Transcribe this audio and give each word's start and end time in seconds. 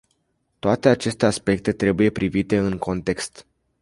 Toate 0.59 0.89
aceste 0.89 1.25
aspecte 1.25 1.71
trebuie 1.71 2.09
privite 2.09 2.57
în 2.57 2.77
context. 2.77 3.47